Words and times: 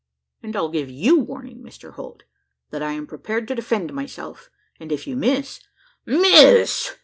"And 0.41 0.55
I 0.55 0.67
give 0.71 0.89
you 0.89 1.19
warning, 1.19 1.61
Mr 1.61 1.91
Holt, 1.91 2.23
that 2.71 2.81
I 2.81 2.93
am 2.93 3.05
prepared 3.05 3.47
to 3.49 3.53
defend 3.53 3.93
myself; 3.93 4.49
and 4.79 4.91
if 4.91 5.05
you 5.05 5.15
miss" 5.15 5.59
"Miss!" 6.07 6.95